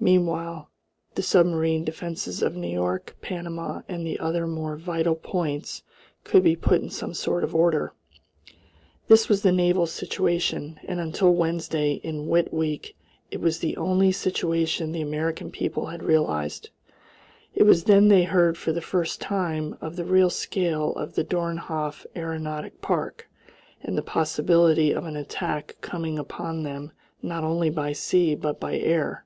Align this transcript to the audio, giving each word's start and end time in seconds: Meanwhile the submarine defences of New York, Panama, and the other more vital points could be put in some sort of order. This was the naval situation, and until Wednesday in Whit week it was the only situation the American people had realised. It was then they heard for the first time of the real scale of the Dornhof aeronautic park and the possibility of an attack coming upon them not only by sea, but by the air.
Meanwhile 0.00 0.70
the 1.16 1.22
submarine 1.24 1.84
defences 1.84 2.40
of 2.40 2.54
New 2.54 2.68
York, 2.70 3.16
Panama, 3.20 3.82
and 3.88 4.06
the 4.06 4.20
other 4.20 4.46
more 4.46 4.76
vital 4.76 5.16
points 5.16 5.82
could 6.22 6.44
be 6.44 6.54
put 6.54 6.80
in 6.80 6.88
some 6.88 7.12
sort 7.14 7.42
of 7.42 7.52
order. 7.52 7.92
This 9.08 9.28
was 9.28 9.42
the 9.42 9.50
naval 9.50 9.86
situation, 9.88 10.78
and 10.86 11.00
until 11.00 11.34
Wednesday 11.34 11.94
in 12.04 12.28
Whit 12.28 12.54
week 12.54 12.96
it 13.32 13.40
was 13.40 13.58
the 13.58 13.76
only 13.76 14.12
situation 14.12 14.92
the 14.92 15.02
American 15.02 15.50
people 15.50 15.86
had 15.86 16.04
realised. 16.04 16.70
It 17.52 17.64
was 17.64 17.84
then 17.84 18.06
they 18.06 18.22
heard 18.24 18.56
for 18.56 18.70
the 18.72 18.80
first 18.80 19.20
time 19.20 19.76
of 19.80 19.96
the 19.96 20.04
real 20.04 20.30
scale 20.30 20.92
of 20.92 21.16
the 21.16 21.24
Dornhof 21.24 22.06
aeronautic 22.14 22.80
park 22.80 23.28
and 23.82 23.98
the 23.98 24.02
possibility 24.02 24.92
of 24.92 25.04
an 25.06 25.16
attack 25.16 25.74
coming 25.80 26.20
upon 26.20 26.62
them 26.62 26.92
not 27.20 27.42
only 27.42 27.68
by 27.68 27.92
sea, 27.92 28.36
but 28.36 28.60
by 28.60 28.70
the 28.70 28.84
air. 28.84 29.24